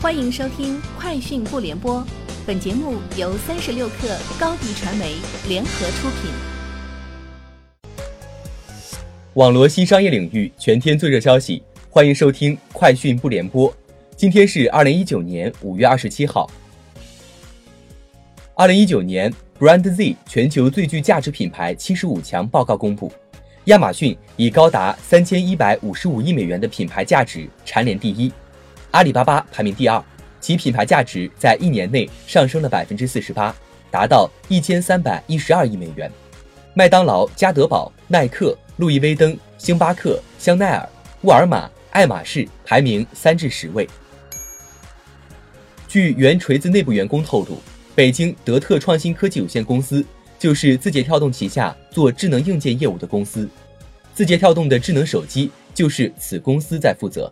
[0.00, 1.96] 欢迎收听《快讯不联播》，
[2.46, 5.16] 本节目由三十六克高低传媒
[5.48, 6.30] 联合出品。
[9.34, 13.68] 网罗新商业领域全天最热消息，欢迎收听《快讯不联播》。
[14.16, 16.48] 今天是二零一九年五月二十七号。
[18.54, 23.12] 二零一九年 Brand Z 全球最具价值品牌七十五强报告公布，
[23.64, 28.32] 亚马逊以高达三千一百五十五亿美元的品牌价值蝉联第一，
[28.90, 30.02] 阿里巴巴排名第二，
[30.40, 33.54] 其品牌价值在一年内上升了百分之四十八，
[33.90, 36.10] 达到一千三百一十二亿美元。
[36.74, 40.88] 麦当劳、加德堡、耐克、路易威登、星巴克、香奈儿、
[41.22, 43.88] 沃尔玛、爱马仕排名三至十位。
[45.86, 47.58] 据原锤子内部员工透露。
[47.94, 50.06] 北京德特创新科技有限公司
[50.38, 53.48] 就是字节跳动旗下做智能硬件业务的公司，
[54.14, 57.28] 字节跳动的智能手机就是此公司在负责。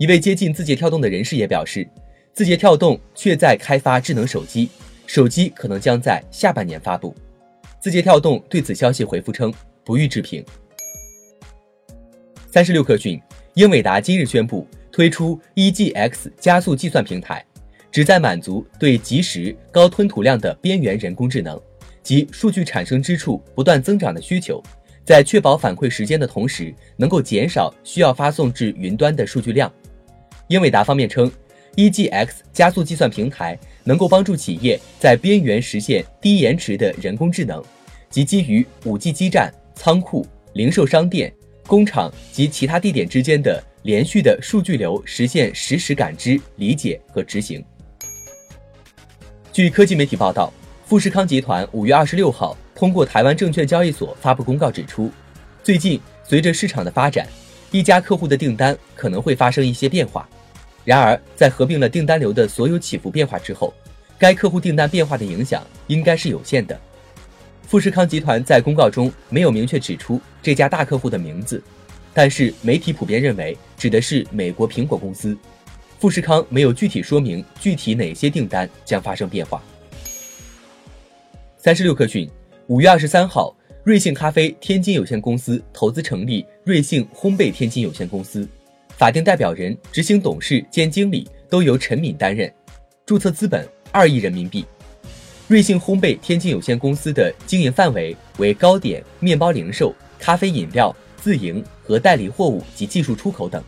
[0.00, 1.86] 一位接近字节跳动的人士也表示，
[2.32, 4.70] 字节跳动确在开发智能手机，
[5.06, 7.14] 手机可能将在下半年发布。
[7.78, 9.52] 字节跳动对此消息回复称
[9.84, 10.42] 不予置评。
[12.50, 13.20] 三十六氪讯，
[13.52, 17.44] 英伟达今日宣布推出 EGX 加速计算平台。
[17.92, 21.60] 旨在满足对即时高吞吐量的边缘人工智能
[22.02, 24.62] 及数据产生之处不断增长的需求，
[25.04, 29.70] 在确保反馈时间的同时，能够减少需要发送至云端的数据量。
[30.50, 31.30] 英伟达方面称
[31.76, 37.62] ，EGX 加速计算平台能够帮助企业在边缘实现低延迟的人工智能，
[38.10, 41.32] 及基于 5G 基站、仓库、零售商店、
[41.68, 47.64] 工厂及其他地点之间的连续的数据流，实现实时感知、理解和执行。
[49.52, 50.52] 据科技媒体报道，
[50.84, 55.12] 富士康集团五月二十六号通过台湾证券交易所发布公告指出，
[55.62, 57.24] 最近随着市场的发展，
[57.70, 60.28] 一家客户的订单可能会发生一些变化。
[60.84, 63.72] 然而，在合并了订单流的所有起伏变化之后，
[64.18, 66.78] 该客户订单变化的影响应该是有限的。
[67.66, 71.62] 富士康集团在公告中没有明确指出这家大客户的名字，
[72.12, 75.36] 但是媒体普遍认为指的是美国苹果公司。
[75.98, 79.62] 富士康没有具体说明具体哪些订单将发生变化。
[81.58, 82.28] 三十六氪讯，
[82.68, 83.54] 五月二十三号，
[83.84, 88.48] 瑞幸咖啡天津有限公司投资成立瑞幸烘焙天津有限公司，
[89.00, 92.52] 法定代表人、执行董事兼经理都由陈敏担任，
[93.06, 94.62] 注册资本二亿人民币。
[95.48, 103.64] 瑞幸烘焙天津有限公司的经营范围为糕点、面包零售、咖啡饮料、自营和代理货物及技术出口等。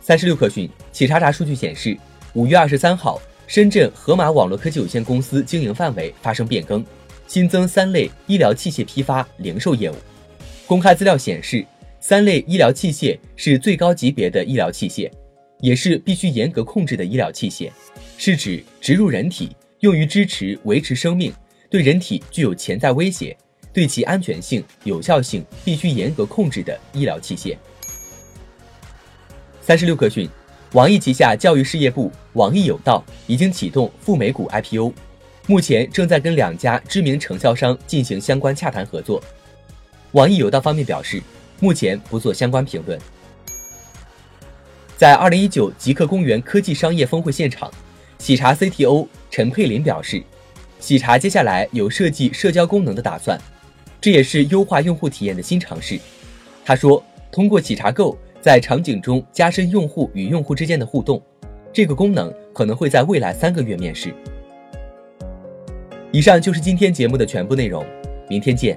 [0.00, 1.98] 三十六氪讯，企查查数据显示，
[2.34, 6.86] 五月二十三号，深圳盒马网络科技有限公司经营范围发生变更，
[7.26, 9.96] 新增三类医疗器械批发零售业务。
[10.64, 11.66] 公开资料显示，
[12.02, 15.08] 三类医疗器械是最高级别的医疗器械，
[15.60, 17.70] 也是必须严格控制的医疗器械，
[18.18, 21.32] 是指植入人体用于支持维持生命，
[21.70, 23.36] 对人体具有潜在威胁，
[23.72, 27.56] 对其安全性、有效性必须严格控制的医疗器械。
[29.60, 30.28] 三十六氪讯，
[30.72, 34.92] 网易旗下教育事业部网易有道已经启动赴美股 IPO，
[35.46, 39.22] 目前正在跟两家知名承销商进行相关洽谈合作。
[40.10, 41.22] 网易有道方面表示，
[41.62, 42.98] 目前不做相关评论。
[44.96, 47.70] 在二零一九极客公园科技商业峰会现场，
[48.18, 50.20] 喜茶 CTO 陈佩林表示，
[50.80, 53.40] 喜茶接下来有设计社交功能的打算，
[54.00, 56.00] 这也是优化用户体验的新尝试。
[56.64, 57.00] 他说，
[57.30, 58.18] 通过喜茶购。
[58.40, 61.22] 在场景中加深用户与用户之间的互动，
[61.72, 64.12] 这个功能可能会在未来三个月面世。
[66.10, 67.86] 以上就是今天节目的全部内容，
[68.28, 68.76] 明天见。